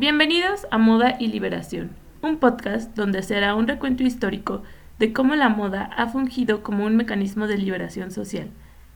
[0.00, 1.90] Bienvenidos a Moda y Liberación,
[2.22, 4.62] un podcast donde se hará un recuento histórico
[4.98, 8.48] de cómo la moda ha fungido como un mecanismo de liberación social.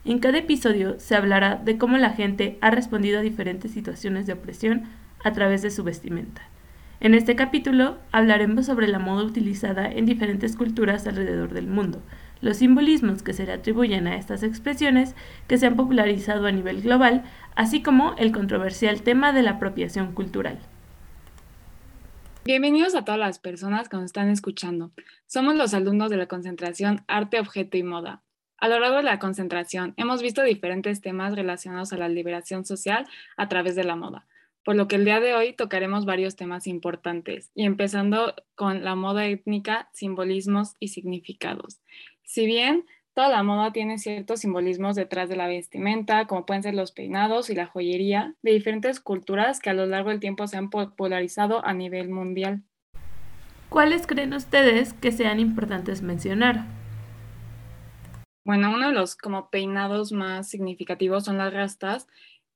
[0.03, 4.33] En cada episodio se hablará de cómo la gente ha respondido a diferentes situaciones de
[4.33, 4.85] opresión
[5.23, 6.41] a través de su vestimenta.
[6.99, 12.01] En este capítulo hablaremos sobre la moda utilizada en diferentes culturas alrededor del mundo,
[12.41, 15.13] los simbolismos que se le atribuyen a estas expresiones
[15.47, 17.25] que se han popularizado a nivel global,
[17.55, 20.57] así como el controversial tema de la apropiación cultural.
[22.47, 24.91] Bienvenidos a todas las personas que nos están escuchando.
[25.25, 28.21] Somos los alumnos de la concentración Arte, Objeto y Moda.
[28.59, 33.07] A lo largo de la concentración hemos visto diferentes temas relacionados a la liberación social
[33.35, 34.27] a través de la moda,
[34.63, 38.93] por lo que el día de hoy tocaremos varios temas importantes, y empezando con la
[38.93, 41.79] moda étnica, simbolismos y significados.
[42.21, 46.73] Si bien Toda la moda tiene ciertos simbolismos detrás de la vestimenta, como pueden ser
[46.73, 50.57] los peinados y la joyería, de diferentes culturas que a lo largo del tiempo se
[50.57, 52.63] han popularizado a nivel mundial.
[53.69, 56.65] ¿Cuáles creen ustedes que sean importantes mencionar?
[58.43, 62.07] Bueno, uno de los como peinados más significativos son las rastas,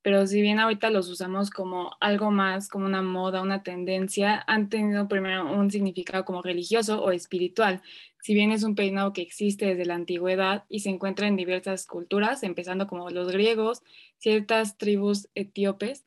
[0.02, 4.68] pero si bien ahorita los usamos como algo más, como una moda, una tendencia, han
[4.68, 7.82] tenido primero un significado como religioso o espiritual.
[8.22, 11.86] Si bien es un peinado que existe desde la antigüedad y se encuentra en diversas
[11.86, 13.82] culturas, empezando como los griegos,
[14.18, 16.06] ciertas tribus etíopes,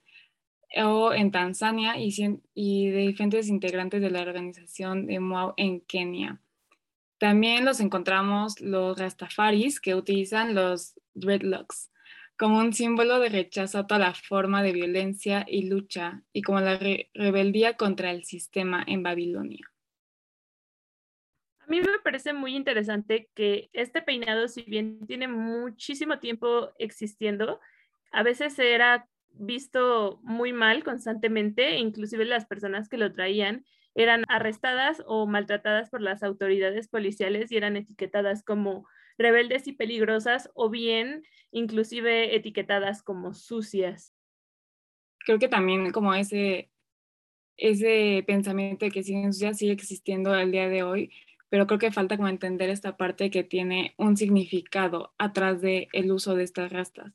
[0.76, 6.40] o en Tanzania y, de diferentes integrantes de la organización de Moab en Kenia.
[7.20, 11.92] También los encontramos los rastafaris que utilizan los dreadlocks
[12.38, 16.60] como un símbolo de rechazo a toda la forma de violencia y lucha, y como
[16.60, 16.80] la
[17.14, 19.70] rebeldía contra el sistema en Babilonia.
[21.60, 27.60] A mí me parece muy interesante que este peinado, si bien tiene muchísimo tiempo existiendo,
[28.12, 35.04] a veces era visto muy mal constantemente, inclusive las personas que lo traían eran arrestadas
[35.06, 38.88] o maltratadas por las autoridades policiales y eran etiquetadas como
[39.18, 44.14] rebeldes y peligrosas o bien inclusive etiquetadas como sucias.
[45.20, 46.72] Creo que también como ese,
[47.58, 51.12] ese pensamiento de que siguen sucias sigue existiendo al día de hoy,
[51.50, 56.12] pero creo que falta como entender esta parte que tiene un significado atrás del el
[56.12, 57.14] uso de estas rastas.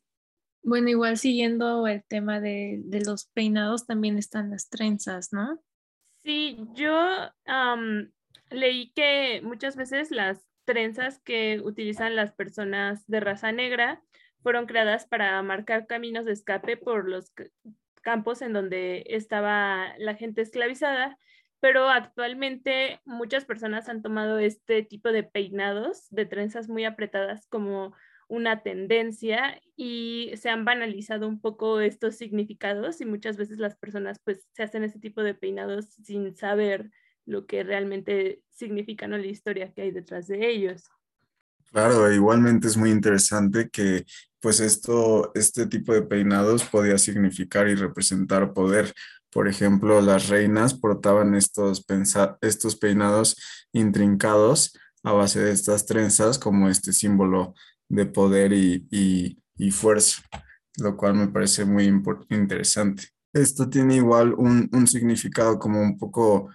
[0.63, 5.61] Bueno, igual siguiendo el tema de, de los peinados, también están las trenzas, ¿no?
[6.25, 6.93] Sí, yo
[8.51, 14.03] leí que muchas veces las trenzas que utilizan las personas de raza negra
[14.43, 17.33] fueron creadas para marcar caminos de escape por los
[18.03, 21.19] campos en donde estaba la gente esclavizada,
[21.59, 27.95] pero actualmente muchas personas han tomado este tipo de peinados de trenzas muy apretadas como
[28.29, 34.19] una tendencia y se han banalizado un poco estos significados y muchas veces las personas
[34.23, 36.91] pues se hacen ese tipo de peinados sin saber
[37.29, 40.85] lo que realmente significan la historia que hay detrás de ellos.
[41.71, 44.07] Claro, igualmente es muy interesante que
[44.41, 48.95] pues esto, este tipo de peinados podía significar y representar poder.
[49.31, 51.85] Por ejemplo, las reinas portaban estos,
[52.41, 53.37] estos peinados
[53.73, 54.73] intrincados
[55.03, 57.55] a base de estas trenzas como este símbolo
[57.91, 59.37] de poder y,
[59.71, 60.23] fuerza,
[60.79, 61.93] lo cual me parece muy
[62.31, 63.09] interesante.
[63.35, 66.49] Esto tiene igual un, un significado como un poco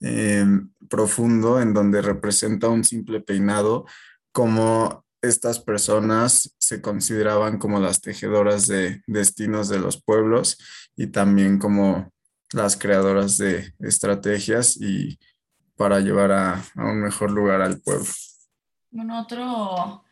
[0.00, 3.84] Em, profundo en donde representa un simple peinado,
[4.30, 10.56] como estas personas se consideraban como las tejedoras de destinos de los pueblos
[10.96, 12.12] y también como
[12.52, 15.18] las creadoras de estrategias y
[15.76, 18.06] para llevar a, un mejor lugar al pueblo.
[18.90, 20.04] Bueno, otro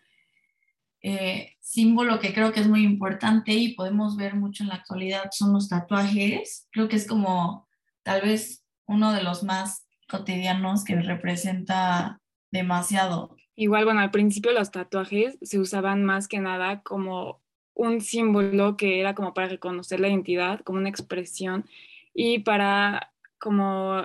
[1.00, 5.30] eh, símbolo que creo que es muy importante y podemos ver mucho en la actualidad
[5.30, 6.66] son los tatuajes.
[6.72, 7.68] Creo que es como
[8.02, 12.20] tal vez uno de los más cotidianos que representa
[12.50, 13.36] demasiado.
[13.56, 17.40] Igual, bueno, al principio los tatuajes se usaban más que nada como
[17.74, 21.66] un símbolo que era como para reconocer la identidad, como una expresión
[22.14, 24.02] y para como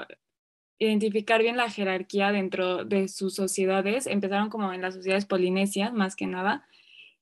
[0.77, 4.07] identificar bien la jerarquía dentro de sus sociedades.
[4.07, 6.65] Empezaron como en las sociedades polinesias, más que nada,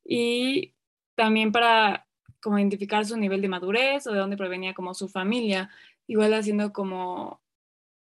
[0.04, 0.74] y
[1.16, 2.08] también para
[2.42, 5.70] como identificar su nivel de madurez o de dónde provenía como su familia,
[6.08, 7.42] igual haciendo como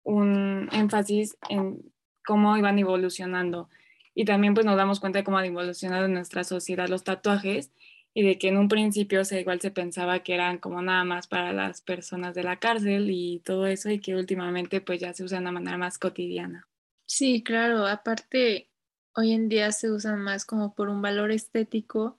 [0.07, 1.81] un énfasis en
[2.25, 3.69] cómo iban evolucionando.
[4.15, 7.71] Y también pues nos damos cuenta de cómo han evolucionado en nuestra sociedad los tatuajes
[8.13, 11.27] y de que en un principio o igual se pensaba que eran como nada más
[11.27, 15.23] para las personas de la cárcel y todo eso y que últimamente pues ya se
[15.23, 16.67] usan de manera más cotidiana.
[17.05, 18.71] Sí, claro, aparte
[19.13, 22.17] hoy en día se usan más como por un valor estético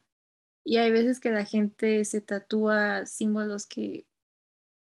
[0.62, 4.06] y hay veces que la gente se tatúa símbolos que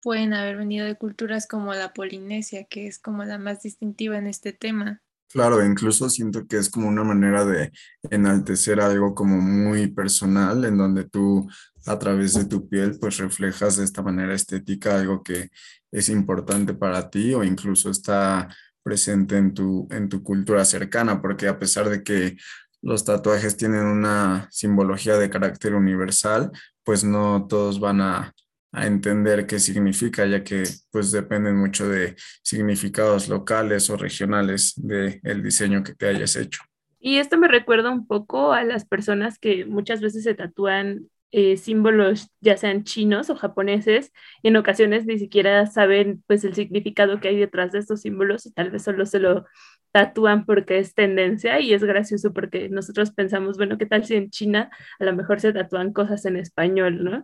[0.01, 4.27] pueden haber venido de culturas como la Polinesia, que es como la más distintiva en
[4.27, 5.01] este tema.
[5.29, 7.71] Claro, incluso siento que es como una manera de
[8.09, 11.49] enaltecer algo como muy personal, en donde tú
[11.85, 15.49] a través de tu piel pues reflejas de esta manera estética algo que
[15.91, 18.47] es importante para ti o incluso está
[18.83, 22.38] presente en tu, en tu cultura cercana, porque a pesar de que
[22.81, 26.51] los tatuajes tienen una simbología de carácter universal,
[26.83, 28.33] pues no todos van a
[28.71, 35.19] a entender qué significa, ya que pues dependen mucho de significados locales o regionales del
[35.23, 36.61] el diseño que te hayas hecho.
[36.99, 41.57] Y esto me recuerda un poco a las personas que muchas veces se tatúan eh,
[41.57, 47.19] símbolos, ya sean chinos o japoneses, y en ocasiones ni siquiera saben pues el significado
[47.19, 49.45] que hay detrás de estos símbolos y tal vez solo se lo
[49.91, 54.29] tatúan porque es tendencia y es gracioso porque nosotros pensamos, bueno, ¿qué tal si en
[54.29, 57.23] China a lo mejor se tatúan cosas en español, ¿no?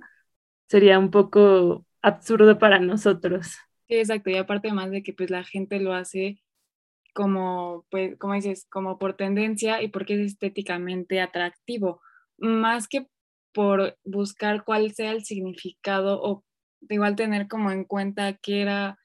[0.74, 3.58] Sería un poco absurdo para nosotros.
[3.88, 6.42] Exacto, y aparte más de que pues la gente lo hace
[7.14, 12.02] como, pues, como dices, como por tendencia y porque es estéticamente atractivo,
[12.40, 13.08] más que
[13.54, 16.44] por buscar cuál sea el significado o
[16.90, 18.98] igual tener como en cuenta qué era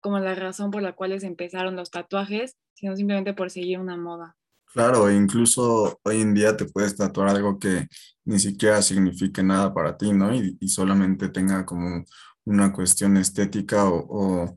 [0.00, 4.38] como la razón por la cual empezaron los tatuajes, sino simplemente por seguir una moda.
[4.72, 7.88] Claro, incluso hoy en día te puedes tatuar algo que
[8.24, 10.32] ni siquiera signifique nada para ti, ¿no?
[10.32, 12.04] Y, solamente tenga como
[12.44, 14.56] una cuestión estética o,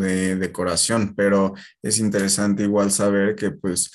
[0.00, 3.92] de decoración, pero es interesante igual saber que pues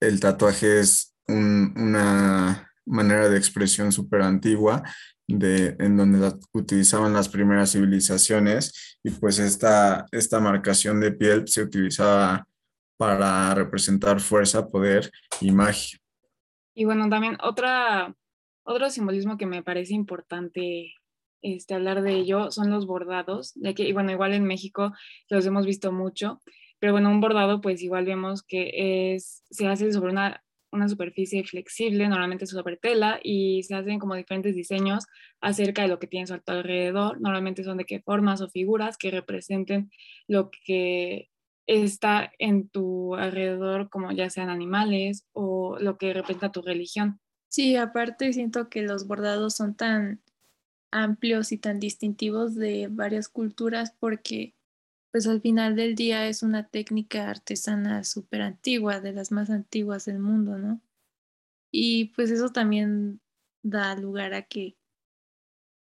[0.00, 4.82] el tatuaje es una manera de expresión súper antigua
[5.26, 11.62] de, en donde utilizaban las primeras civilizaciones y pues esta, esta marcación de piel se
[11.62, 12.46] utilizaba
[12.98, 15.10] para representar fuerza, poder
[15.40, 15.98] y magia.
[16.74, 18.14] Y bueno, también otra,
[18.64, 20.92] otro simbolismo que me parece importante
[21.40, 24.92] este, hablar de ello son los bordados, ya que, y bueno, igual en México
[25.30, 26.40] los hemos visto mucho,
[26.80, 30.42] pero bueno, un bordado pues igual vemos que es, se hace sobre una,
[30.72, 35.06] una superficie flexible, normalmente sobre tela, y se hacen como diferentes diseños
[35.40, 37.20] acerca de lo que tienes a alrededor.
[37.20, 39.90] Normalmente son de qué formas o figuras que representen
[40.26, 41.30] lo que
[41.68, 47.20] está en tu alrededor, como ya sean animales o lo que representa tu religión.
[47.48, 50.20] Sí, aparte siento que los bordados son tan
[50.90, 54.54] amplios y tan distintivos de varias culturas porque
[55.12, 60.06] pues al final del día es una técnica artesana súper antigua, de las más antiguas
[60.06, 60.80] del mundo, ¿no?
[61.70, 63.20] Y pues eso también
[63.62, 64.76] da lugar a que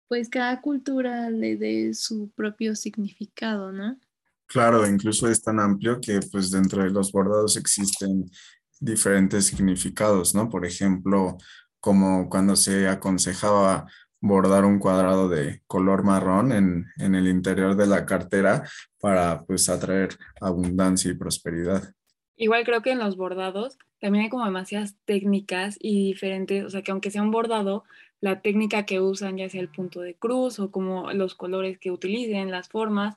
[0.08, 3.98] pues cada cultura le dé su propio significado, ¿no?
[4.46, 8.30] Claro, incluso es tan amplio que pues dentro de los bordados existen
[8.78, 10.48] diferentes significados, ¿no?
[10.48, 11.36] Por ejemplo,
[11.80, 13.86] como cuando se aconsejaba
[14.20, 18.68] bordar un cuadrado de color marrón en, en el interior de la cartera
[19.00, 21.92] para pues atraer abundancia y prosperidad.
[22.36, 26.82] Igual creo que en los bordados también hay como demasiadas técnicas y diferentes, o sea
[26.82, 27.84] que aunque sea un bordado,
[28.20, 31.90] la técnica que usan, ya sea el punto de cruz o como los colores que
[31.90, 33.16] utilicen, las formas,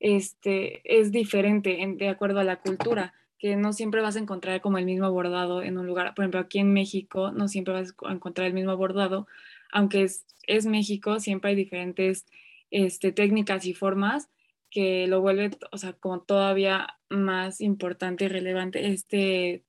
[0.00, 4.78] este, es diferente de acuerdo a la cultura, que no siempre vas a encontrar como
[4.78, 6.14] el mismo bordado en un lugar.
[6.14, 9.26] Por ejemplo, aquí en México no siempre vas a encontrar el mismo bordado,
[9.70, 12.26] aunque es, es México, siempre hay diferentes
[12.70, 14.28] este, técnicas y formas
[14.70, 19.64] que lo vuelve, o sea, como todavía más importante y relevante este,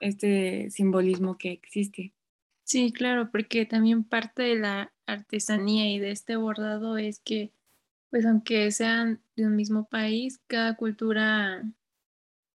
[0.00, 2.12] este simbolismo que existe.
[2.62, 7.52] Sí, claro, porque también parte de la artesanía y de este bordado es que
[8.14, 11.64] pues aunque sean de un mismo país, cada cultura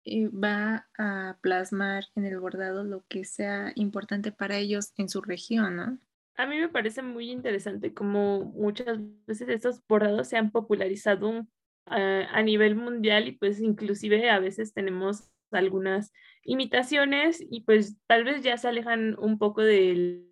[0.05, 5.21] eh, va a plasmar en el bordado lo que sea importante para ellos en su
[5.21, 5.99] región, ¿no?
[6.37, 11.45] A mí me parece muy interesante cómo muchas veces estos bordados se han popularizado
[11.87, 16.13] ah, a nivel mundial y pues inclusive a veces tenemos algunas
[16.45, 20.25] imitaciones y pues tal vez ya se alejan un poco del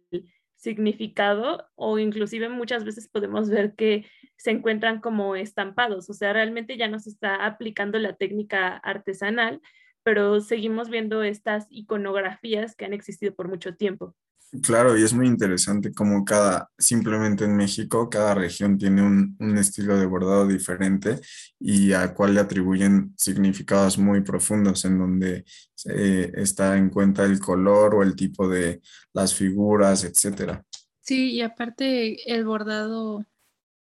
[0.54, 4.06] significado o inclusive muchas veces podemos ver que
[4.36, 9.60] se encuentran como estampados, o sea, realmente ya no se está aplicando la técnica artesanal,
[10.02, 14.14] pero seguimos viendo estas iconografías que han existido por mucho tiempo.
[14.62, 19.98] Claro, y es muy interesante como cada, simplemente en México, cada región tiene un, estilo
[19.98, 21.18] de bordado diferente
[21.58, 25.44] y al cual le atribuyen significados muy profundos en donde
[25.86, 28.80] eh, está en cuenta el color o el tipo de
[29.12, 30.64] las figuras, etcétera.
[31.00, 33.24] Sí, y aparte el bordado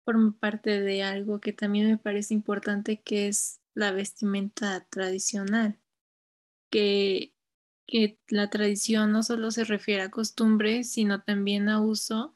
[0.05, 5.79] forma parte de algo que también me parece importante, que es la vestimenta tradicional,
[6.71, 7.33] que
[7.93, 12.35] que la tradición no solo se refiere a costumbres, sino también a uso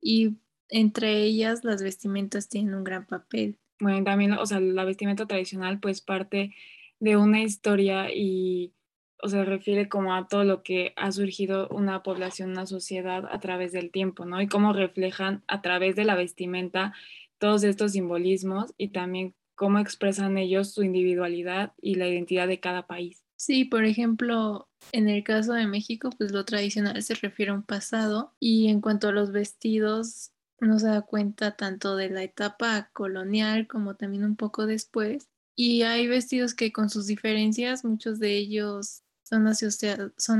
[0.00, 0.36] y
[0.68, 3.58] entre ellas las vestimentas tienen un gran papel.
[3.78, 6.54] Bueno, también, o sea, la vestimenta tradicional pues parte
[6.98, 8.74] de una historia y,
[9.22, 13.40] o sea, refiere como a todo lo que ha surgido una población, una sociedad a
[13.40, 14.40] través del tiempo, ¿no?
[14.40, 16.92] Y cómo reflejan a través de la vestimenta
[17.38, 22.86] todos estos simbolismos y también cómo expresan ellos su individualidad y la identidad de cada
[22.86, 23.24] país.
[23.36, 27.62] Sí, por ejemplo, en el caso de México, pues lo tradicional se refiere a un
[27.62, 32.90] pasado y en cuanto a los vestidos, no se da cuenta tanto de la etapa
[32.92, 35.28] colonial como también un poco después.
[35.56, 39.46] Y hay vestidos que con sus diferencias, muchos de ellos son,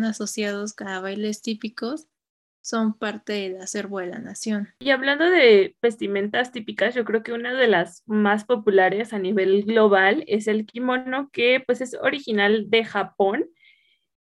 [0.05, 2.07] asociados a bailes típicos,
[2.61, 4.69] son parte del acervo de la nación.
[4.79, 9.64] Y hablando de vestimentas típicas, yo creo que una de las más populares a nivel
[9.64, 13.47] global es el kimono, que pues es original de Japón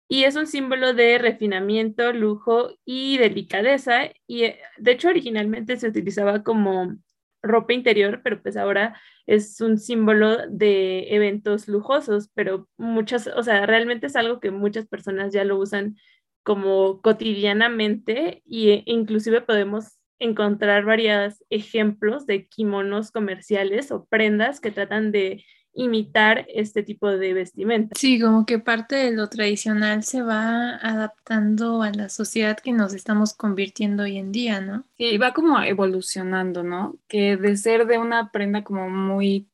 [0.08, 4.10] y es un símbolo de refinamiento, lujo y delicadeza.
[4.26, 6.96] Y eh, de hecho originalmente se utilizaba como
[7.44, 13.66] ropa interior, pero pues ahora es un símbolo de eventos lujosos, pero muchas, o sea,
[13.66, 15.96] realmente es algo que muchas personas ya lo usan
[16.42, 25.12] como cotidianamente y inclusive podemos encontrar varios ejemplos de kimonos comerciales o prendas que tratan
[25.12, 25.44] de
[25.74, 27.94] imitar este tipo de vestimenta.
[27.98, 32.94] Sí, como que parte de lo tradicional se va adaptando a la sociedad que nos
[32.94, 34.84] estamos convirtiendo hoy en día, ¿no?
[34.96, 36.96] Sí, va como evolucionando, ¿no?
[37.08, 39.48] Que de ser de una prenda como muy,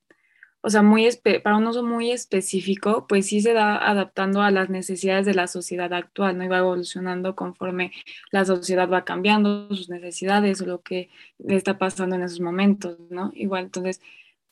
[0.61, 1.09] o sea, muy
[1.43, 5.47] para un uso muy específico, pues sí se va adaptando a las necesidades de la
[5.47, 6.45] sociedad actual, ¿no?
[6.45, 7.93] Y va evolucionando conforme
[8.31, 11.09] la sociedad va cambiando sus necesidades o lo que
[11.49, 13.33] está pasando en esos momentos, ¿no?
[13.35, 14.03] Igual, entonces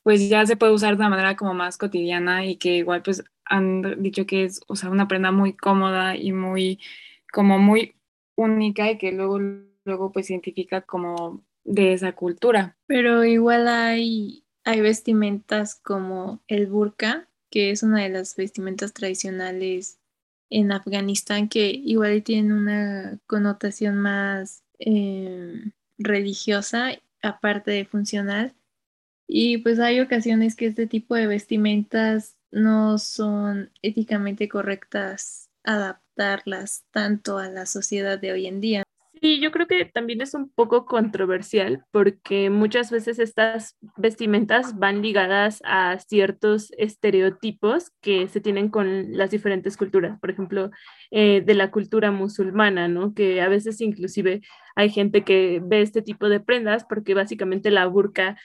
[0.08, 3.22] pues ya se puede usar de una manera como más cotidiana y que igual pues
[3.44, 6.80] han dicho que es, o sea, una prenda muy cómoda y muy,
[7.30, 7.94] como muy
[8.34, 9.38] única y que luego,
[9.84, 12.74] luego pues identifica como de esa cultura.
[12.86, 20.00] Pero igual hay, hay vestimentas como el burka, que es una de las vestimentas tradicionales
[20.48, 28.54] en Afganistán, que igual tienen una connotación más em, religiosa, aparte de funcional
[29.28, 37.36] y pues hay ocasiones que este tipo de vestimentas no son éticamente correctas adaptarlas tanto
[37.36, 38.82] a la sociedad de hoy en día.
[39.20, 45.02] Sí, yo creo que también es un poco controversial porque muchas veces estas vestimentas van
[45.02, 50.70] ligadas a ciertos estereotipos que se tienen con las diferentes culturas, por ejemplo,
[51.10, 53.12] eh, de la cultura musulmana, ¿no?
[53.12, 54.40] Que a veces inclusive
[54.76, 58.36] hay gente que ve este tipo de prendas porque básicamente la burka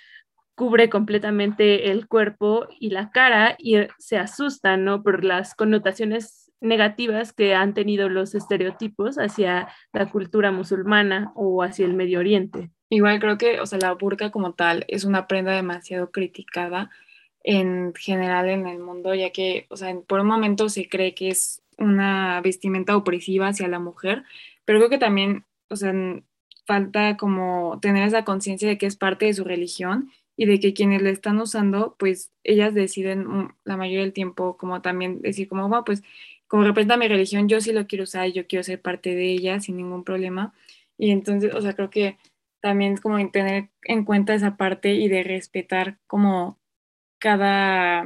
[0.56, 5.04] cubre completamente el cuerpo y la cara y se asustan, ¿no?
[5.04, 11.86] Por las connotaciones negativas que han tenido los estereotipos hacia la cultura musulmana o hacia
[11.86, 12.70] el Medio Oriente.
[12.90, 16.90] Igual creo que, o sea, la burka como tal es una prenda demasiado criticada
[17.44, 21.30] en general en el mundo, ya que, o sea, por un momento se cree que
[21.30, 24.24] es una vestimenta opresiva hacia la mujer,
[24.64, 25.94] pero creo que también, o sea,
[26.66, 30.74] falta como tener esa conciencia de que es parte de su religión y de que
[30.74, 35.48] quienes le están usando, pues ellas deciden mm, la mayoría del tiempo como también decir
[35.48, 36.04] como, bueno, pues
[36.48, 39.60] como representa mi religión, yo sí lo quiero usar, yo quiero ser parte de ella
[39.60, 40.54] sin ningún problema.
[40.98, 42.18] Y entonces, o sea, creo que
[42.62, 46.60] también es como tener en cuenta esa parte y de respetar como
[47.20, 48.06] cada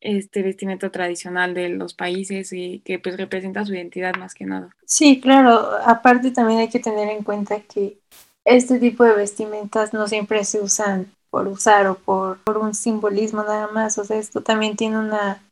[0.00, 4.74] este vestimenta tradicional de los países y que pues representa su identidad más que nada.
[4.84, 7.98] Sí, claro, aparte también hay que tener en cuenta que
[8.44, 13.42] este tipo de vestimentas no siempre se usan por usar o por, por un simbolismo
[13.42, 13.96] nada más.
[13.96, 15.42] O sea, esto también tiene una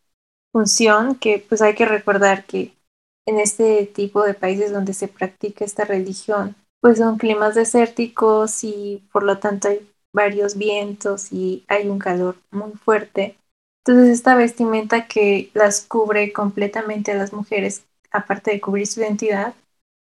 [0.53, 2.75] función que pues hay que recordar que
[3.27, 9.03] en este tipo de países donde se practica esta religión, pues son climas desérticos y
[9.11, 13.37] por lo tanto hay varios vientos y hay un calor muy fuerte.
[13.85, 19.55] Entonces esta vestimenta que las cubre completamente a las mujeres, aparte de cubrir su identidad,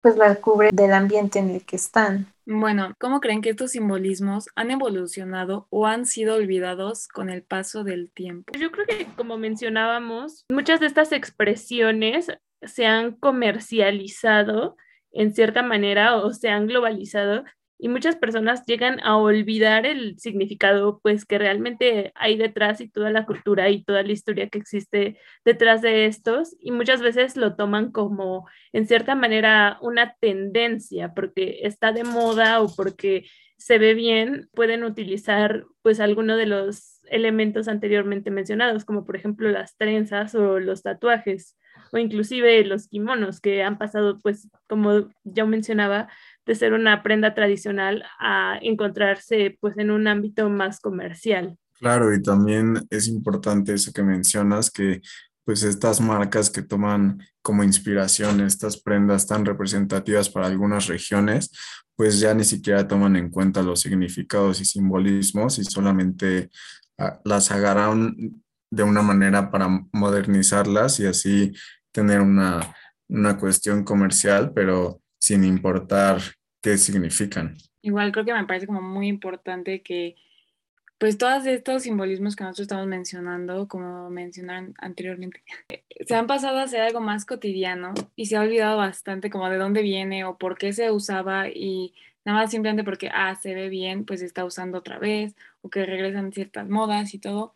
[0.02, 2.28] pues la cubre del ambiente en el que están.
[2.54, 7.86] Bueno, ¿cómo creen que estos simbolismos han evolucionado o han sido olvidados con el paso
[7.86, 8.52] del tiempo?
[8.60, 12.28] Yo creo que, como mencionábamos, muchas de estas expresiones
[12.62, 14.76] se han comercializado
[15.14, 17.46] en cierta manera o se han globalizado
[17.82, 23.10] y muchas personas llegan a olvidar el significado pues que realmente hay detrás y toda
[23.10, 27.56] la cultura y toda la historia que existe detrás de estos y muchas veces lo
[27.56, 33.26] toman como en cierta manera una tendencia porque está de moda o porque
[33.58, 39.50] se ve bien, pueden utilizar pues alguno de los elementos anteriormente mencionados como por ejemplo
[39.50, 41.58] las trenzas o los tatuajes
[41.92, 46.10] o inclusive los kimonos que han pasado pues como ya mencionaba
[46.46, 51.58] de ser una prenda tradicional a encontrarse pues en un ámbito más comercial.
[51.80, 55.02] Claro, y también es importante eso que mencionas, que
[55.44, 61.52] pues estas marcas que toman como inspiración estas prendas tan representativas para algunas regiones,
[61.96, 66.50] pues ya ni siquiera toman en cuenta los significados y simbolismos y solamente
[66.98, 68.16] ah, las agarran
[68.72, 71.54] de una manera para modernizarlas y así
[71.92, 72.76] tener una,
[73.10, 76.22] una cuestión comercial, pero sin importar
[76.62, 77.58] qué significan.
[77.82, 80.16] Igual creo que me parece como muy importante que
[81.02, 85.42] pues todos estos simbolismos que nosotros estamos mencionando, como mencionaron anteriormente,
[86.06, 89.58] se han pasado a ser algo más cotidiano y se ha olvidado bastante como de
[89.58, 93.70] dónde viene o por qué se usaba y nada más simplemente porque, ah, se ve
[93.70, 97.56] bien, pues se está usando otra vez o que regresan ciertas modas y todo,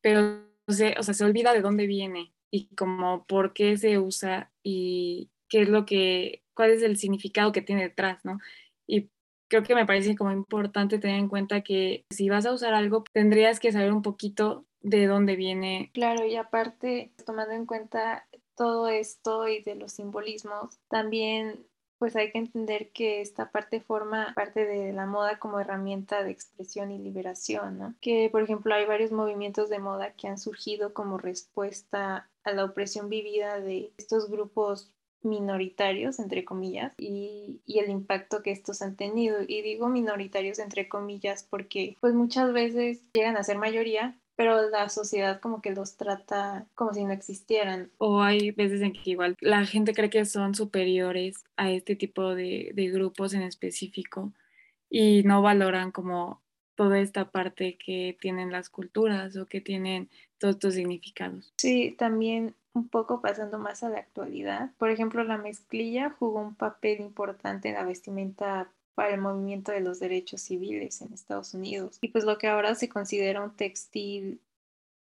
[0.00, 5.28] pero o sea, se olvida de dónde viene y como por qué se usa y
[5.48, 8.38] qué es lo que, cuál es el significado que tiene detrás, ¿no?
[8.86, 9.10] Y
[9.48, 13.02] creo que me parece como importante tener en cuenta que si vas a usar algo,
[13.12, 15.90] tendrías que saber un poquito de dónde viene.
[15.94, 21.66] Claro, y aparte, tomando en cuenta todo esto y de los simbolismos, también
[22.04, 26.32] pues hay que entender que esta parte forma parte de la moda como herramienta de
[26.32, 27.94] expresión y liberación, ¿no?
[28.02, 32.66] Que por ejemplo hay varios movimientos de moda que han surgido como respuesta a la
[32.66, 34.92] opresión vivida de estos grupos
[35.22, 39.38] minoritarios, entre comillas, y, el impacto que estos han tenido.
[39.40, 44.88] Y digo minoritarios, entre comillas, porque pues muchas veces llegan a ser mayoría, pero la
[44.88, 47.90] sociedad como que los trata como si no existieran.
[47.98, 52.34] O hay veces en que igual la gente cree que son superiores a este tipo
[52.34, 54.32] de, de grupos en específico
[54.90, 56.42] y no valoran como
[56.74, 61.52] toda esta parte que tienen las culturas o que tienen todos estos significados.
[61.58, 64.72] Sí, también un poco pasando más a la actualidad.
[64.78, 69.80] Por ejemplo, la mezclilla jugó un papel importante en la vestimenta para el movimiento de
[69.80, 71.98] los derechos civiles en Estados Unidos.
[72.00, 74.40] Y pues lo que ahora se considera un textil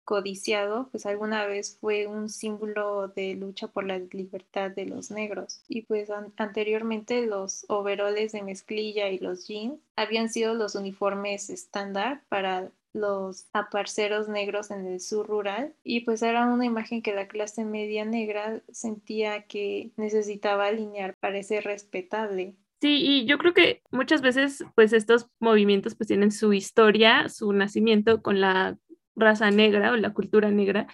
[0.03, 5.61] codiciado, pues alguna vez fue un símbolo de lucha por la libertad de los negros.
[5.67, 12.23] Y pues anteriormente los overoles de mezclilla y los jeans habían sido los uniformes estándar
[12.29, 17.27] para los aparceros negros en el sur rural y pues era una imagen que la
[17.27, 22.55] clase media negra sentía que necesitaba alinear para ser respetable.
[22.83, 27.53] Sí, y yo creo que muchas veces pues estos movimientos pues tienen su historia, su
[27.53, 28.77] nacimiento con la
[29.15, 30.87] raza negra o la cultura negra,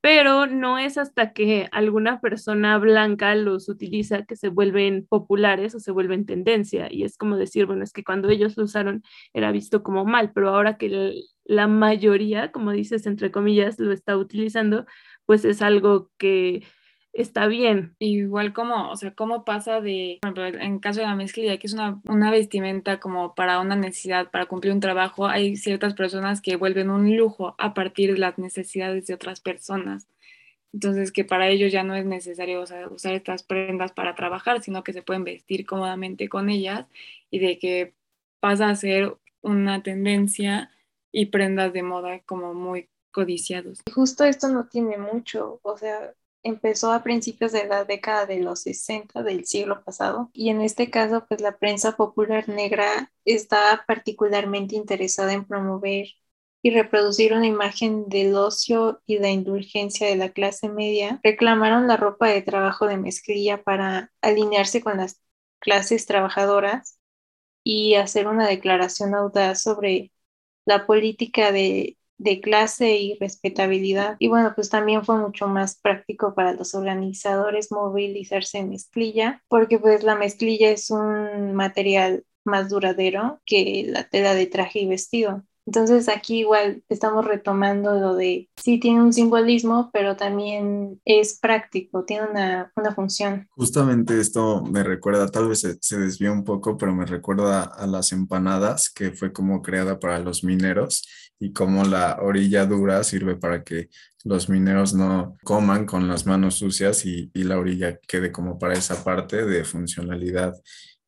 [0.00, 5.80] pero no es hasta que alguna persona blanca los utiliza que se vuelven populares o
[5.80, 6.88] se vuelven tendencia.
[6.90, 9.02] Y es como decir, bueno, es que cuando ellos lo usaron
[9.34, 11.12] era visto como mal, pero ahora que
[11.44, 14.86] la mayoría, como dices, entre comillas, lo está utilizando,
[15.26, 16.62] pues es algo que
[17.14, 17.94] está bien.
[17.98, 21.66] Igual como, o sea, cómo pasa de, por ejemplo, en caso de la mezclilla, que
[21.66, 26.42] es una, una vestimenta como para una necesidad, para cumplir un trabajo, hay ciertas personas
[26.42, 30.08] que vuelven un lujo a partir de las necesidades de otras personas.
[30.72, 34.92] Entonces, que para ellos ya no es necesario usar estas prendas para trabajar, sino que
[34.92, 36.86] se pueden vestir cómodamente con ellas
[37.30, 37.94] y de que
[38.40, 40.72] pasa a ser una tendencia
[41.12, 43.82] y prendas de moda como muy codiciados.
[43.94, 46.12] Justo esto no tiene mucho, o sea,
[46.44, 50.90] empezó a principios de la década de los 60 del siglo pasado y en este
[50.90, 56.06] caso pues la prensa popular negra está particularmente interesada en promover
[56.64, 61.98] y reproducir una imagen del ocio y la indulgencia de la clase media, reclamaron la
[61.98, 65.20] ropa de trabajo de mezclilla para alinearse con las
[65.58, 66.98] clases trabajadoras
[67.62, 70.12] y hacer una declaración audaz sobre
[70.64, 74.16] la política de de clase y respetabilidad.
[74.18, 79.78] Y bueno, pues también fue mucho más práctico para los organizadores movilizarse en mezclilla, porque
[79.78, 85.44] pues la mezclilla es un material más duradero que la tela de traje y vestido.
[85.66, 92.04] Entonces aquí igual estamos retomando lo de, sí tiene un simbolismo, pero también es práctico,
[92.04, 93.48] tiene una, función.
[93.50, 97.86] Justamente esto me recuerda, tal vez se, se desvía un poco, pero me recuerda a
[97.86, 101.02] las empanadas, que fue como creada para los mineros
[101.40, 103.88] y cómo la orilla dura sirve para que
[104.24, 108.74] los mineros no coman con las manos sucias y, y la orilla quede como para
[108.74, 110.54] esa parte de funcionalidad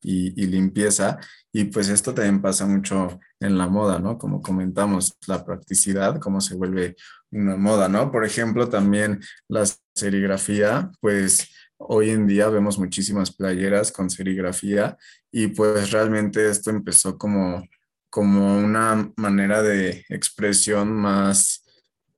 [0.03, 1.19] y, limpieza.
[1.53, 4.19] Y pues esto también pasa mucho en la moda, ¿no?
[4.19, 6.97] Como comentamos, la practicidad, cómo se vuelve
[7.31, 8.11] una moda, ¿no?
[8.13, 14.97] Por ejemplo, también la serigrafía, pues hoy en día vemos muchísimas playeras con serigrafía
[15.31, 17.67] y pues realmente esto empezó como,
[18.09, 21.65] como una manera de expresión más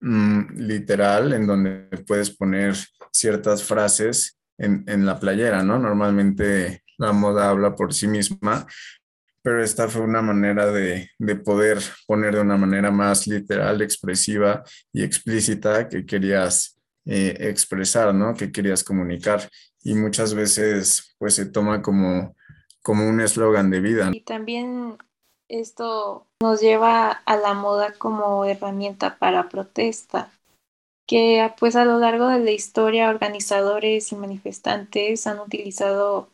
[0.01, 2.77] mm, literal en donde puedes poner
[3.13, 5.79] ciertas frases en, en la playera, ¿no?
[5.79, 8.67] Normalmente la moda habla por sí misma,
[9.43, 14.63] pero esta fue una manera de, de, poder poner de una manera más literal, expresiva
[14.93, 16.79] y explícita que querías
[17.11, 18.35] eh, expresar, ¿no?
[18.35, 19.49] Que querías comunicar.
[19.83, 22.37] Y muchas veces pues se toma como,
[22.83, 24.11] como un eslogan de vida.
[24.13, 24.99] Y también
[25.49, 30.31] esto nos lleva a la moda como herramienta para protesta,
[31.07, 36.29] que pues a lo largo de la historia organizadores y manifestantes han utilizado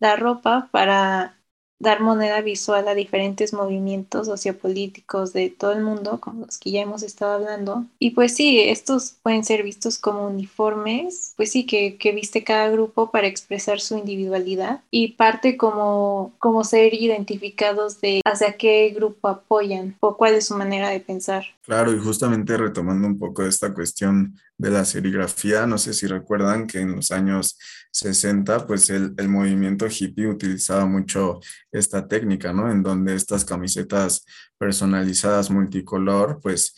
[0.00, 1.38] la ropa para
[1.80, 6.80] dar moneda visual a diferentes movimientos sociopolíticos de todo el mundo, como los que ya
[6.80, 7.84] hemos estado hablando.
[7.98, 12.68] Y pues sí, estos pueden ser vistos como uniformes, pues sí, que, que viste cada
[12.68, 19.28] grupo para expresar su individualidad y parte como, como ser identificados de hacia qué grupo
[19.28, 21.44] apoyan o cuál es su manera de pensar.
[21.62, 25.66] Claro, y justamente retomando un poco esta cuestión de la serigrafía.
[25.66, 27.56] No sé si recuerdan que en los años
[27.98, 31.40] 60, pues el, el, movimiento hippie utilizaba mucho
[31.72, 32.70] esta técnica, ¿no?
[32.70, 34.24] En donde estas camisetas
[34.58, 36.74] personalizadas multicolor, pues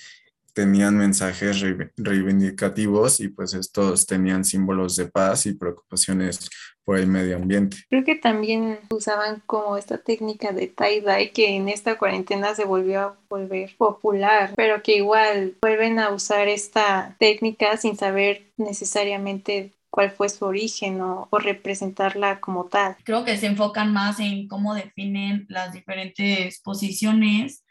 [0.52, 1.62] tenían mensajes
[1.96, 6.50] reivindicativos y pues estos tenían símbolos de paz y preocupaciones
[6.84, 7.76] por el medio ambiente.
[7.88, 13.00] Creo que también usaban como esta técnica de tie-dye que en esta cuarentena se volvió
[13.00, 20.12] a volver popular, pero que igual vuelven a usar esta técnica sin saber necesariamente cuál
[20.12, 22.96] fue su origen o, o, representarla como tal.
[23.04, 27.64] Creo que se enfocan más en cómo definen las diferentes posiciones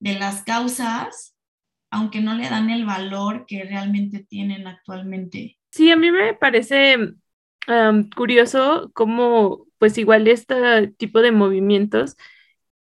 [0.00, 1.32] de las causas
[1.92, 5.58] aunque no le dan el valor que realmente tienen actualmente.
[5.70, 6.96] Sí, a mí me parece
[7.68, 12.16] um, curioso cómo, pues igual este tipo de movimientos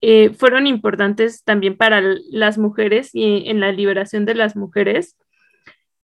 [0.03, 5.17] eh, fueron importantes también para las mujeres y en la liberación de las mujeres,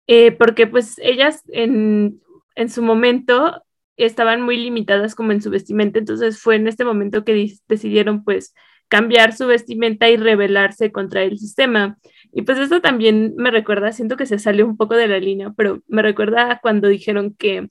[0.07, 2.21] eh, porque pues ellas en,
[2.55, 3.63] en su momento
[3.97, 8.53] estaban muy limitadas como en su vestimenta, entonces fue en este momento que decidieron pues
[8.87, 11.97] cambiar su vestimenta y rebelarse contra el sistema.
[12.33, 15.53] Y pues esto también me recuerda, siento que se salió un poco de la línea,
[15.55, 17.67] pero me recuerda cuando dijeron que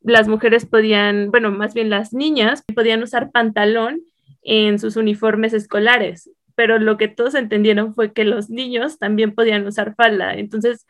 [0.00, 4.02] las mujeres podían, bueno, más bien las niñas, podían usar pantalón
[4.42, 9.66] en sus uniformes escolares, pero lo que todos entendieron fue que los niños también podían
[9.66, 10.34] usar falda.
[10.34, 10.86] Entonces,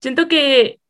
[0.00, 0.80] siento que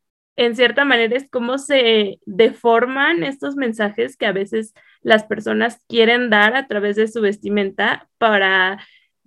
[0.40, 4.72] en cierta manera es como se deforman estos mensajes que a veces
[5.03, 8.79] las personas quieren dar a través de su vestimenta para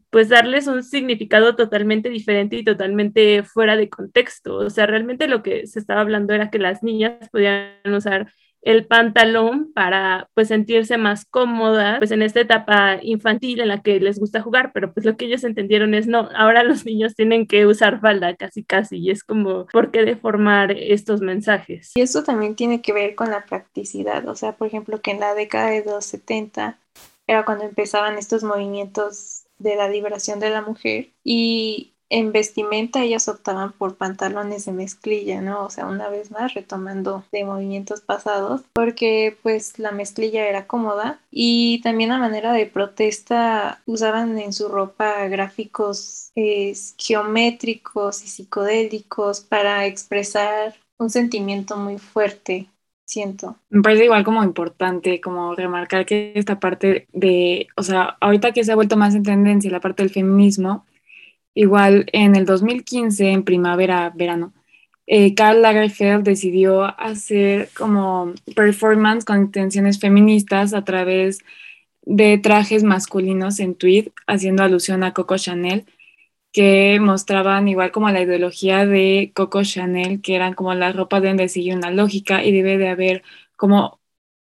[0.10, 4.56] pues darles un significado totalmente diferente y totalmente fuera de contexto.
[4.56, 8.32] O sea, realmente lo que se estaba hablando era que las niñas podían usar
[8.64, 14.00] el pantalón para pues sentirse más cómodas pues en esta etapa infantil en la que
[14.00, 17.46] les gusta jugar, pero pues lo que ellos entendieron es no, ahora los niños tienen
[17.46, 21.92] que usar falda casi casi y es como ¿por qué deformar estos mensajes?
[21.96, 25.20] Y eso también tiene que ver con la practicidad, o sea, por ejemplo, que en
[25.20, 26.80] la década de los 70
[27.28, 33.28] era cuando empezaban estos movimientos de la liberación de la mujer y en vestimenta ellas
[33.28, 35.66] optaban por pantalones de mezclilla, ¿no?
[35.66, 41.20] O sea, una vez más retomando de movimientos pasados, porque pues la mezclilla era cómoda
[41.32, 49.42] y también a manera de protesta usaban en su ropa gráficos eh, geométricos y psicodélicos
[49.42, 52.70] para expresar un sentimiento muy fuerte
[53.06, 53.58] siento.
[53.70, 58.64] Me parece igual como importante como remarcar que esta parte de, o sea, ahorita que
[58.64, 60.86] se ha vuelto más en tendencia la parte del feminismo,
[61.56, 64.54] Igual en el 2015, en primavera, verano,
[65.08, 71.44] eh, Karl Lagerfeld decidió hacer como performance con intenciones feministas a través
[72.04, 75.86] de trajes masculinos en tweet, haciendo alusión a Coco Chanel,
[76.54, 81.38] que mostraban igual como la ideología de Coco Chanel, que eran como la ropa deben
[81.38, 83.24] de seguir una lógica y debe de haber
[83.58, 84.00] como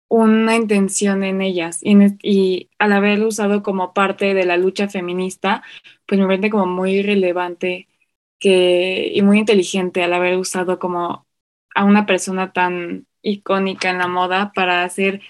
[0.09, 5.63] una intención en ellas y, al haberlo usado como parte de la lucha feminista,
[6.07, 7.89] pues me parece como muy relevante
[8.39, 11.27] que, y muy inteligente al haber usado como
[11.75, 15.21] a una persona tan icónica en la moda para hacer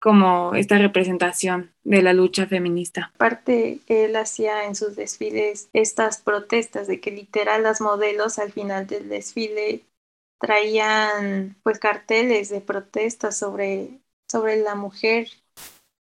[0.00, 3.10] como esta representación de la lucha feminista.
[3.16, 8.86] Aparte, él hacía en sus desfiles estas protestas de que literal las modelos al final
[8.86, 9.82] del desfile
[10.40, 13.98] traían pues carteles de protesta sobre
[14.28, 15.28] sobre la mujer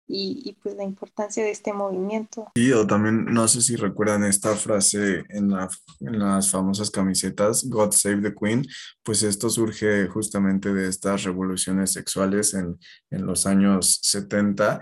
[0.10, 2.50] y, pues la importancia de este movimiento.
[2.56, 5.50] Sí, o también no sé si recuerdan esta frase en
[6.00, 8.66] las famosas camisetas, God Save the Queen,
[9.04, 14.80] pues esto surge justamente de estas revoluciones sexuales en, en los años 70,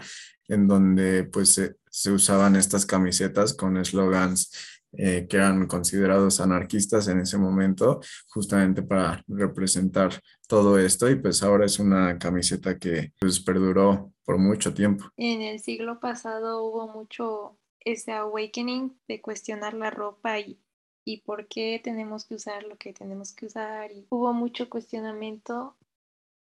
[0.48, 4.52] en donde pues se, se usaban estas camisetas con eslogans
[4.97, 11.41] eh, que eran considerados anarquistas en ese momento, justamente para representar todo esto y pues
[11.43, 15.05] ahora es una camiseta que pues perduró por mucho tiempo.
[15.17, 20.60] En el siglo pasado hubo mucho ese awakening de cuestionar la ropa y,
[21.03, 25.77] y por qué tenemos que usar lo que tenemos que usar y hubo mucho cuestionamiento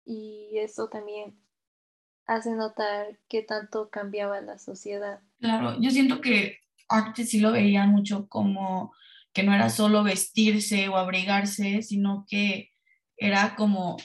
[0.06, 1.38] y eso también
[2.26, 5.22] hace notar qué tanto cambiaba la sociedad.
[5.39, 6.62] Claro, yo siento que
[6.94, 8.94] antes sí lo veía mucho como
[9.34, 12.70] que no era solo vestirse o abrigarse, sino que
[13.18, 13.98] era como,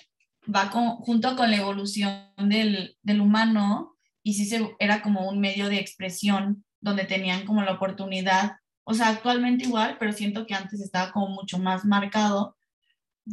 [0.52, 5.68] va junto con la evolución del, del humano y sí se, era como un medio
[5.68, 10.80] de expresión donde tenían como la oportunidad, o sea, actualmente igual, pero siento que antes
[10.80, 12.56] estaba como mucho más marcado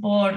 [0.01, 0.35] por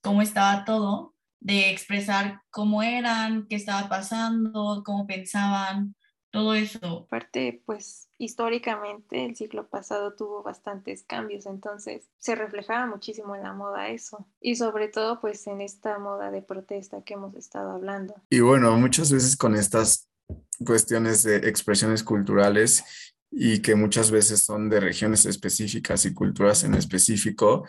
[0.00, 5.94] cómo estaba todo, de expresar cómo eran, qué estaba pasando, cómo pensaban,
[6.36, 7.04] todo eso.
[7.06, 13.52] Aparte, pues históricamente el siglo pasado tuvo bastantes cambios, entonces se reflejaba muchísimo en la
[13.52, 18.14] moda eso y sobre todo pues en esta moda de protesta que hemos estado hablando.
[18.30, 20.08] Y bueno, muchas veces con estas
[20.64, 26.74] cuestiones de expresiones culturales y que muchas veces son de regiones específicas y culturas en
[26.74, 27.64] específico,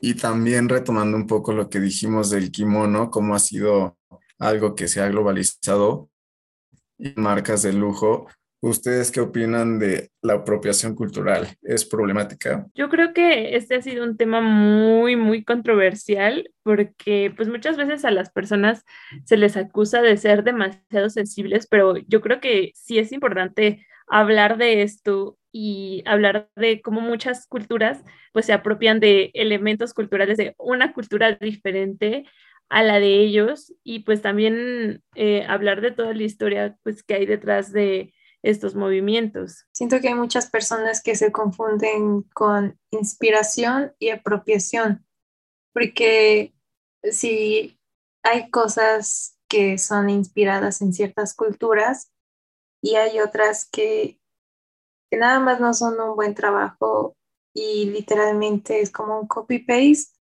[0.00, 3.98] y también retomando un poco lo que dijimos del kimono, cómo ha sido
[4.38, 6.08] algo que se ha globalizado
[6.98, 8.26] y marcas de lujo.
[8.60, 11.46] ¿Ustedes qué opinan de la apropiación cultural?
[11.62, 12.66] ¿Es problemática?
[12.74, 18.04] Yo creo que este ha sido un tema muy, muy controversial porque pues muchas veces
[18.04, 18.84] a las personas
[19.24, 24.58] se les acusa de ser demasiado sensibles, pero yo creo que sí es importante hablar
[24.58, 30.54] de esto y hablar de cómo muchas culturas pues se apropian de elementos culturales de
[30.58, 32.24] una cultura diferente
[32.68, 37.14] a la de ellos y pues también eh, hablar de toda la historia pues que
[37.14, 39.66] hay detrás de estos movimientos.
[39.72, 45.06] Siento que hay muchas personas que se confunden con inspiración y apropiación,
[45.72, 46.54] porque
[47.02, 47.78] si
[48.22, 52.12] hay cosas que son inspiradas en ciertas culturas
[52.82, 54.18] y hay otras que
[55.10, 57.16] que nada más no son un buen trabajo
[57.54, 60.17] y literalmente es como un copy-paste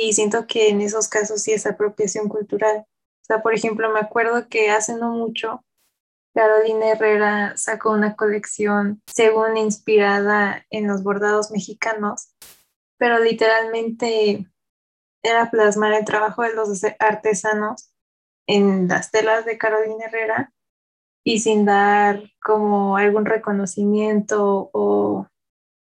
[0.00, 2.86] y siento que en esos casos sí es apropiación cultural.
[2.86, 5.64] O sea, por ejemplo, me acuerdo que hace no mucho
[6.34, 12.34] Carolina Herrera sacó una colección según inspirada en los bordados mexicanos,
[12.96, 14.46] pero literalmente
[15.22, 17.92] era plasmar el trabajo de los artesanos
[18.46, 20.54] en las telas de Carolina Herrera
[21.22, 25.26] y sin dar como algún reconocimiento o,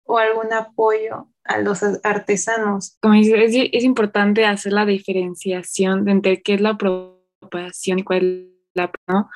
[0.06, 2.96] o algún apoyo a los artesanos.
[3.00, 8.74] Como dices, es, importante hacer la diferenciación entre qué es la apropiación y cuál es
[8.74, 9.28] la, ¿no?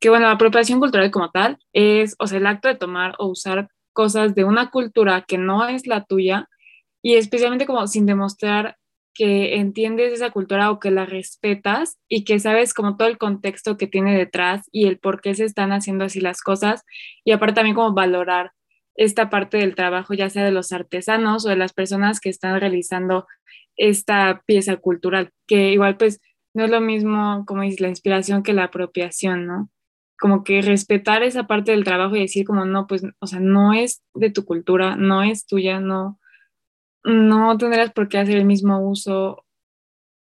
[0.00, 3.26] Que bueno, la apropiación cultural como tal es, o sea, el acto de tomar o
[3.26, 6.48] usar cosas de una cultura que no es la tuya
[7.02, 8.76] y especialmente como sin demostrar
[9.12, 13.76] que entiendes esa cultura o que la respetas y que sabes como todo el contexto
[13.76, 16.84] que tiene detrás y el por qué se están haciendo así las cosas
[17.24, 18.52] y aparte también como valorar
[18.98, 22.60] esta parte del trabajo ya sea de los artesanos o de las personas que están
[22.60, 23.26] realizando
[23.76, 26.20] esta pieza cultural, que igual pues
[26.52, 29.70] no es lo mismo como dices la inspiración que la apropiación, ¿no?
[30.18, 33.72] Como que respetar esa parte del trabajo y decir como no, pues, o sea, no
[33.72, 36.18] es de tu cultura, no es tuya, no,
[37.04, 39.46] no tendrás por qué hacer el mismo uso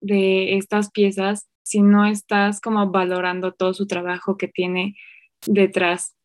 [0.00, 4.96] de estas piezas si no estás como valorando todo su trabajo que tiene
[5.46, 6.15] detrás.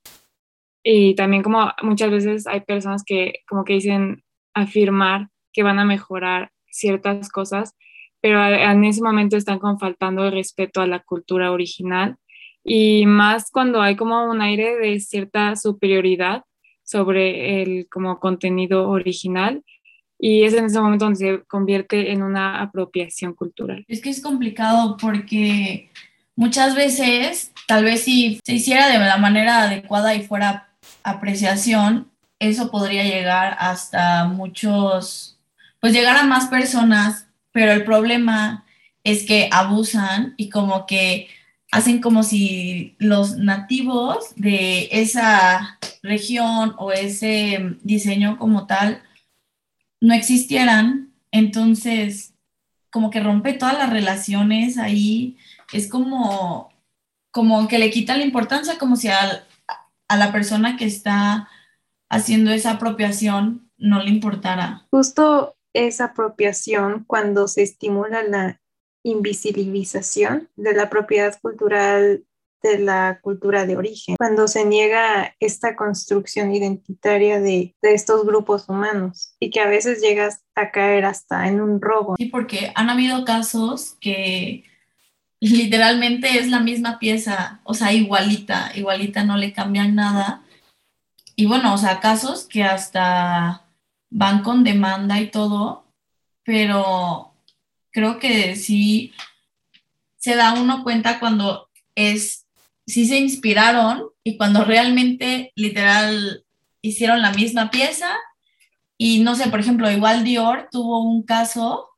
[0.84, 5.86] Y también como muchas veces hay personas que como que dicen afirmar que van a
[5.86, 7.76] mejorar ciertas cosas,
[8.22, 12.18] pero en ese momento están como faltando el respeto a la cultura original
[12.64, 16.44] y más cuando hay como un aire de cierta superioridad
[16.84, 19.64] sobre el como contenido original
[20.20, 23.84] y es en ese momento donde se convierte en una apropiación cultural.
[23.88, 25.90] Es que es complicado porque
[26.36, 30.71] muchas veces, tal vez si se hiciera de la manera adecuada y fuera
[31.04, 35.38] apreciación, eso podría llegar hasta muchos,
[35.80, 38.66] pues llegar a más personas, pero el problema
[39.04, 41.28] es que abusan y como que
[41.72, 49.02] hacen como si los nativos de esa región o ese diseño como tal
[50.02, 52.34] no existieran, entonces
[52.90, 55.38] como que rompe todas las relaciones ahí,
[55.72, 56.74] es como,
[57.32, 59.46] como que le quita la importancia, como si a,
[60.12, 61.48] a la persona que está
[62.10, 64.86] haciendo esa apropiación no le importara.
[64.92, 68.60] Justo esa apropiación cuando se estimula la
[69.04, 72.26] invisibilización de la propiedad cultural
[72.62, 78.68] de la cultura de origen, cuando se niega esta construcción identitaria de, de, estos grupos
[78.70, 82.16] humanos y que a veces llegas a caer hasta en un robo.
[82.18, 84.66] Sí, porque han habido casos que
[85.42, 90.44] literalmente es la misma pieza, o sea, igualita, igualita, no le cambian nada.
[91.36, 93.66] Y bueno, o sea, casos que hasta
[94.12, 95.86] van con demanda y todo,
[96.44, 97.34] pero
[97.92, 99.14] creo que sí
[100.18, 102.46] se da uno cuenta cuando es,
[102.86, 106.46] sí se inspiraron y cuando realmente literal
[106.82, 108.16] hicieron la misma pieza.
[108.98, 111.91] Y no sé, por ejemplo, igual Dior tuvo un caso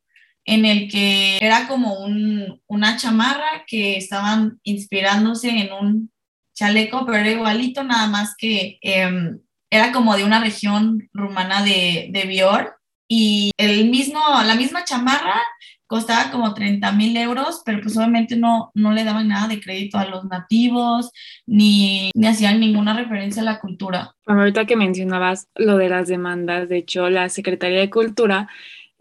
[0.44, 6.12] en el que era como un, una chamarra que estaban inspirándose en un
[6.54, 12.08] chaleco, pero era igualito, nada más que em, era como de una región rumana de,
[12.12, 12.76] de Bior
[13.08, 15.40] y el mismo, la misma chamarra
[15.86, 19.98] costaba como 30 mil euros, pero pues obviamente no, no le daban nada de crédito
[19.98, 21.10] a los nativos,
[21.46, 24.14] ni, ni hacían ninguna referencia a la cultura.
[24.26, 28.48] ahorita que mencionabas lo de las demandas, de hecho la Secretaría de Cultura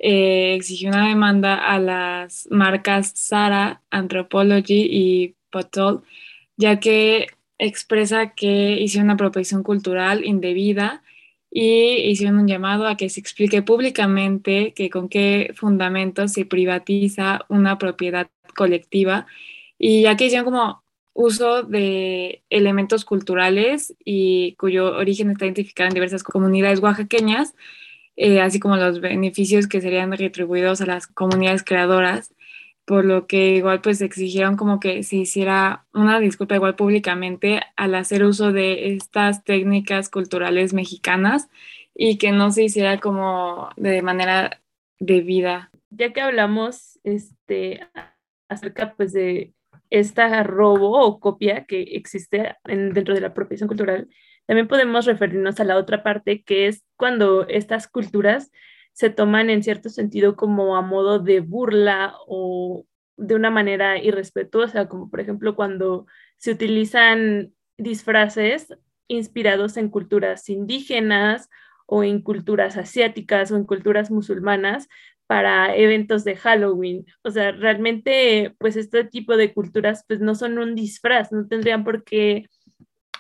[0.06, 6.04] eh, exigió una demanda a las marcas Sara, Anthropology y Potol,
[6.58, 11.04] ya que expresa que hicieron una apropiación cultural indebida
[11.50, 17.46] y hicieron un llamado a que se explique públicamente que con qué fundamentos se privatiza
[17.48, 19.26] una propiedad colectiva.
[19.80, 25.94] Y ya que hicieron como uso de elementos culturales y cuyo origen está identificado en
[25.94, 27.54] diversas comunidades oaxaqueñas,
[28.16, 32.34] eh, así como los beneficios que serían retribuidos a las comunidades creadoras
[32.86, 37.96] por lo que igual pues exigieron como que se hiciera una disculpa igual públicamente al
[37.96, 41.48] hacer uso de estas técnicas culturales mexicanas
[41.96, 44.62] y que no se hiciera como de manera
[45.00, 45.72] debida.
[45.92, 47.88] Ya que hablamos este,
[48.50, 49.54] acerca pues de
[49.90, 54.10] esta robo o copia que existe dentro de la apropiación cultural,
[54.54, 58.52] también podemos referirnos a la otra parte que es cuando estas culturas
[58.92, 62.86] se toman en cierto sentido como a modo de burla o
[63.18, 66.06] de una manera irrespetuosa, como por ejemplo cuando
[66.38, 68.68] se utilizan disfraces
[69.08, 71.50] inspirados en culturas indígenas
[71.88, 74.88] o en culturas asiáticas o en culturas musulmanas
[75.26, 77.08] para eventos de Halloween.
[77.24, 81.84] O sea, realmente, pues este tipo de culturas, pues no son un disfraz, no tendrían
[81.84, 82.46] por qué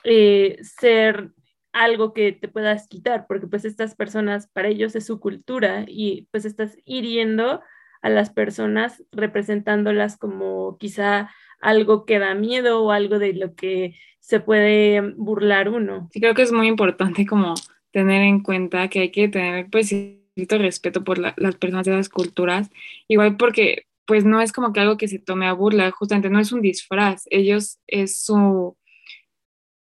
[0.04, 1.32] eh, ser
[1.72, 6.28] algo que te puedas quitar, porque pues estas personas, para ellos es su cultura y
[6.32, 7.62] pues estás hiriendo
[8.02, 13.96] a las personas representándolas como quizá algo que da miedo o algo de lo que
[14.20, 16.10] se puede burlar uno.
[16.12, 17.56] Sí, creo que es muy importante como
[17.92, 22.10] tener en cuenta que hay que tener pues cierto respeto por las personas de las
[22.10, 22.70] culturas,
[23.08, 26.40] igual porque pues no es como que algo que se tome a burla, justamente no
[26.40, 28.76] es un disfraz, ellos es su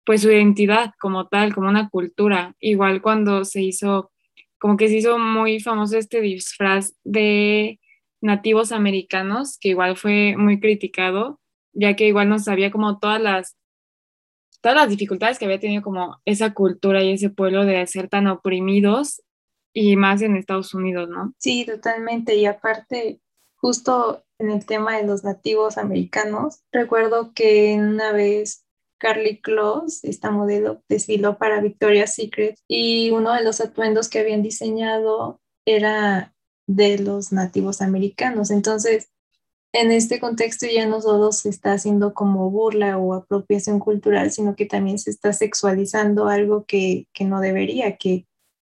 [0.09, 2.57] pues su identidad como tal, como una cultura.
[2.61, 4.11] Igual cuando se hizo,
[4.59, 7.79] como que se hizo muy famoso este disfraz de
[8.23, 11.43] nativos americanos, que igual fue muy criticado,
[11.75, 13.59] ya que igual no sabía como todas las
[14.63, 18.29] todas las dificultades que había tenido como esa cultura y ese pueblo de ser tan
[18.29, 19.23] oprimidos
[19.75, 21.35] y más en Estados Unidos, ¿no?
[21.37, 22.35] Sí, totalmente.
[22.35, 23.21] Y aparte,
[23.57, 28.65] justo en el tema de los nativos americanos, recuerdo que una vez
[28.99, 34.43] Carly Close, esta modelo, desfiló para Victoria's Secret y uno de los atuendos que habían
[34.43, 36.35] diseñado era
[36.67, 38.51] de los nativos americanos.
[38.51, 39.11] Entonces,
[39.73, 44.55] en este contexto ya no solo se está haciendo como burla o apropiación cultural, sino
[44.57, 48.27] que también se está sexualizando algo que, que no debería, que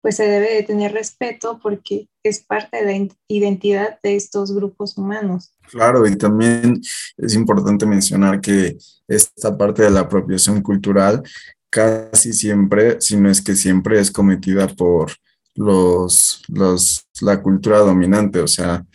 [0.01, 4.97] pues se debe de tener respeto porque es parte de la identidad de estos grupos
[4.97, 5.53] humanos.
[5.69, 6.81] Claro, y también
[7.17, 11.23] es importante mencionar que esta parte de la apropiación cultural
[11.69, 15.11] casi siempre, si no es que siempre, es cometida por
[15.55, 18.85] los, los la cultura dominante, o sea,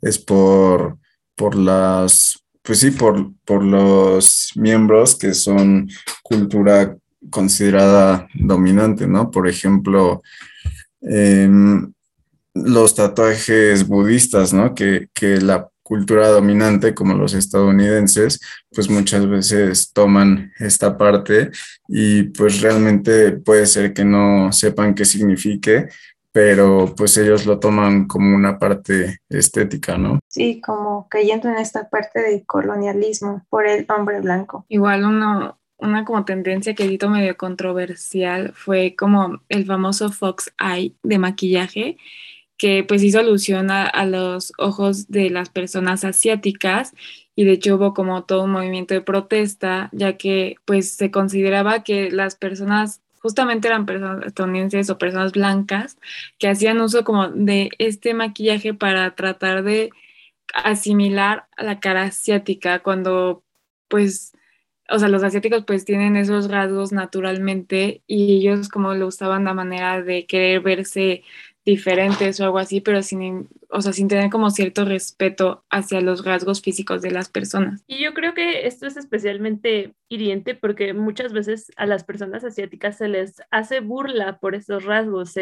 [0.00, 0.98] es por,
[1.34, 5.88] por las, pues sí, por, por los miembros que son
[6.22, 6.96] cultura
[7.30, 9.30] considerada dominante, ¿no?
[9.30, 10.22] Por ejemplo,
[11.02, 14.74] los tatuajes budistas, ¿no?
[14.74, 18.40] Que, que la cultura dominante como los estadounidenses,
[18.72, 21.50] pues muchas veces toman esta parte
[21.88, 25.88] y pues realmente puede ser que no sepan qué signifique,
[26.32, 30.20] pero pues ellos lo toman como una parte estética, ¿no?
[30.28, 34.64] Sí, como cayendo en esta parte de colonialismo por el hombre blanco.
[34.68, 40.94] Igual uno, una como tendencia que edito medio controversial fue como el famoso Fox Eye
[41.02, 41.96] de maquillaje,
[42.56, 46.92] que pues hizo alusión a, a, los ojos de las personas asiáticas
[47.34, 51.82] y de hecho hubo como todo un movimiento de protesta, ya que pues se consideraba
[51.84, 55.98] que las personas justamente eran personas estadounidenses o personas blancas
[56.38, 59.90] que hacían uso como de este maquillaje para tratar de
[60.54, 63.44] asimilar a la cara asiática cuando
[63.88, 64.32] pues
[64.90, 69.54] o sea, los asiáticos pues tienen esos rasgos naturalmente y ellos como lo usaban de
[69.54, 71.22] manera de querer verse
[71.64, 76.24] diferentes o algo así, pero sin, o sea, sin tener como cierto respeto hacia los
[76.24, 77.84] rasgos físicos de las personas.
[77.86, 82.98] Y yo creo que esto es especialmente hiriente porque muchas veces a las personas asiáticas
[82.98, 85.34] se les hace burla por esos rasgos,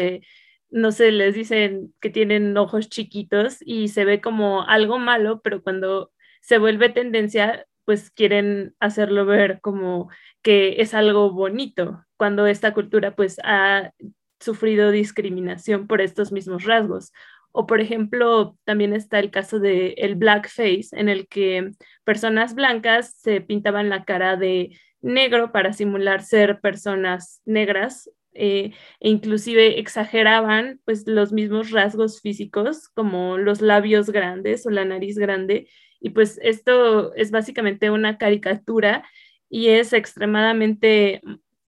[0.69, 5.63] no sé, les dicen que tienen ojos chiquitos y se ve como algo malo, pero
[5.63, 10.11] cuando se vuelve tendencia, pues quieren hacerlo ver como
[10.43, 13.93] que es algo bonito, cuando esta cultura pues ha
[14.39, 17.11] sufrido discriminación por estos mismos rasgos.
[17.51, 21.71] O por ejemplo, también está el caso de el blackface, en el que
[22.03, 29.09] personas blancas se pintaban la cara de negro para simular ser personas negras eh, e
[29.09, 35.67] inclusive exageraban pues los mismos rasgos físicos como los labios grandes o la nariz grande
[35.99, 39.03] y pues esto es básicamente una caricatura
[39.49, 41.21] y es extremadamente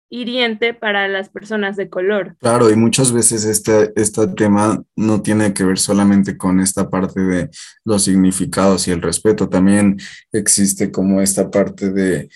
[0.10, 2.38] hiriente para las personas de color.
[2.40, 7.20] Claro, y muchas veces este, este tema no tiene que ver solamente con esta parte
[7.22, 7.50] de
[7.84, 9.98] los significados y el respeto, también
[10.32, 12.30] existe como esta parte de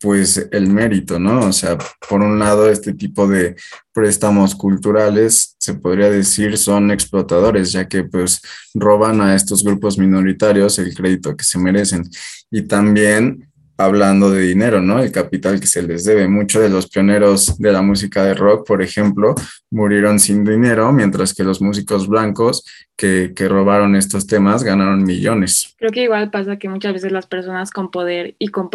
[0.00, 1.46] pues el mérito, ¿no?
[1.46, 1.78] O sea,
[2.08, 3.56] por un lado, este tipo de
[3.92, 8.40] préstamos culturales, se podría decir, son explotadores, ya que pues
[8.74, 12.04] roban a estos grupos minoritarios el crédito que se merecen.
[12.50, 15.00] Y también hablando de dinero, ¿no?
[15.00, 16.28] El capital que se les debe.
[16.28, 19.34] Muchos de los pioneros de la música de rock, por ejemplo,
[19.70, 22.64] murieron sin dinero, mientras que los músicos blancos
[22.96, 25.74] que, que, robaron estos temas ganaron millones.
[25.76, 28.70] Creo que igual pasa que muchas veces las personas con poder y con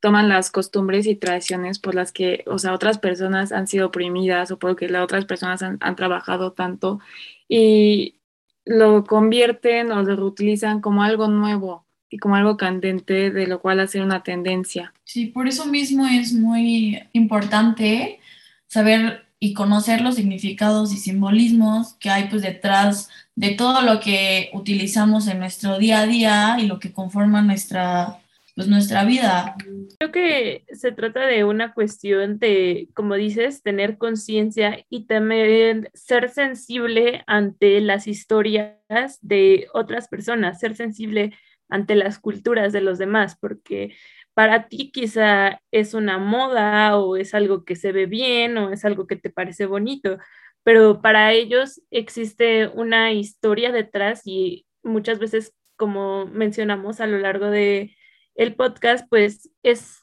[0.00, 4.50] toman las costumbres y tradiciones por las que, o sea, otras personas han sido oprimidas
[4.50, 7.00] o porque las otras personas han, han trabajado tanto
[7.48, 8.16] y
[8.64, 13.80] lo convierten o lo reutilizan como algo nuevo y como algo candente, de lo cual
[13.80, 14.92] hacer una tendencia.
[15.04, 18.20] Sí, por eso mismo es muy importante
[18.66, 24.50] saber y conocer los significados y simbolismos que hay pues detrás de todo lo que
[24.52, 28.19] utilizamos en nuestro día a día y lo que conforma nuestra
[28.60, 29.56] pues nuestra vida.
[29.98, 36.28] Creo que se trata de una cuestión de, como dices, tener conciencia y también ser
[36.28, 38.76] sensible ante las historias
[39.22, 41.32] de otras personas, ser sensible
[41.70, 43.94] ante las culturas de los demás, porque
[44.34, 48.84] para ti quizá es una moda o es algo que se ve bien o es
[48.84, 50.18] algo que te parece bonito,
[50.64, 57.46] pero para ellos existe una historia detrás y muchas veces, como mencionamos a lo largo
[57.46, 57.96] de
[58.34, 60.00] el podcast, pues es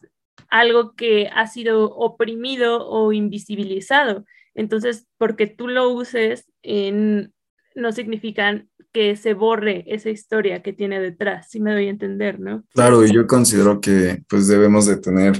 [0.49, 4.25] algo que ha sido oprimido o invisibilizado.
[4.55, 7.33] Entonces, porque tú lo uses, en,
[7.75, 12.39] no significa que se borre esa historia que tiene detrás, si me doy a entender,
[12.39, 12.63] ¿no?
[12.73, 15.39] Claro, y yo considero que pues debemos de tener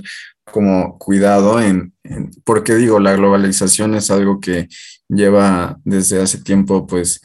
[0.52, 4.68] como cuidado en, en, porque digo, la globalización es algo que
[5.10, 7.22] lleva desde hace tiempo pues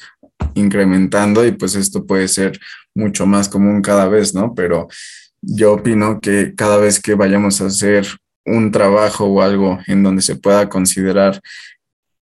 [0.55, 2.59] incrementando y pues esto puede ser
[2.95, 4.55] mucho más común cada vez, ¿no?
[4.55, 4.89] Pero
[5.43, 8.07] yo opino que cada vez que vayamos a hacer
[8.47, 11.41] un trabajo o algo en donde se pueda considerar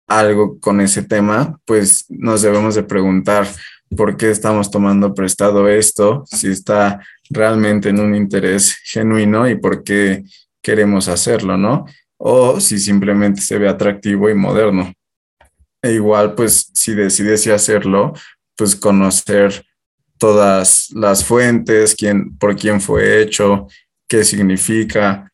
[0.07, 3.46] algo con ese tema, pues nos debemos de preguntar
[3.96, 7.00] por qué estamos tomando prestado esto, si está
[7.30, 10.24] realmente en un interés genuino y por qué
[10.62, 11.84] queremos hacerlo, ¿no?
[12.16, 14.92] O si simplemente se ve atractivo y moderno.
[15.82, 18.14] E igual, pues si decides hacerlo,
[18.57, 19.64] pues conocer
[20.18, 23.66] todas las fuentes, quién, por quién fue hecho,
[24.08, 25.32] qué significa,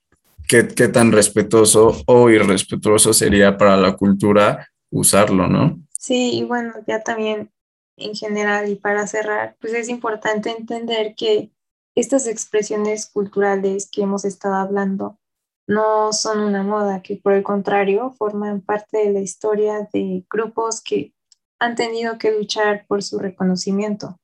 [0.48, 5.80] qué, qué tan respetuoso o irrespetuoso sería para la cultura usarlo, ¿no?
[5.90, 7.50] Sí, y bueno, ya también
[7.96, 11.52] en general y para cerrar, pues es importante entender que
[11.94, 15.18] estas expresiones culturales que hemos estado hablando
[15.66, 20.80] no son una moda, que por el contrario forman parte de la historia de grupos
[20.80, 21.14] que
[21.60, 24.18] han tenido que luchar por su reconocimiento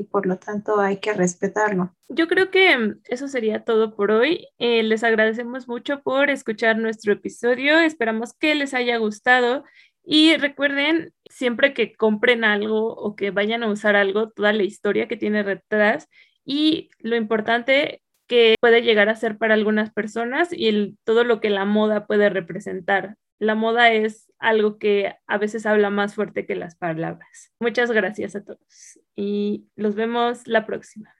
[0.00, 1.94] y por lo tanto hay que respetarlo.
[2.08, 4.46] Yo creo que eso sería todo por hoy.
[4.58, 7.78] Eh, les agradecemos mucho por escuchar nuestro episodio.
[7.78, 9.64] Esperamos que les haya gustado
[10.04, 15.08] y recuerden, siempre que compren algo o que vayan a usar algo, toda la historia
[15.08, 16.08] que tiene detrás
[16.44, 21.50] y lo importante que puede llegar a ser para algunas personas y todo lo que
[21.50, 26.56] la moda puede representar la moda es algo que a veces habla más fuerte que
[26.56, 27.52] las palabras.
[27.60, 31.14] Muchas gracias a todos y los vemos la próxima.